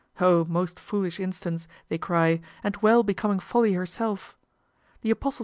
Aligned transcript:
O 0.19 0.43
most 0.45 0.79
foolish 0.79 1.19
instance, 1.19 1.67
they 1.87 1.99
cry, 1.99 2.41
and 2.63 2.75
well 2.77 3.03
becoming 3.03 3.37
Folly 3.37 3.73
herself! 3.73 4.35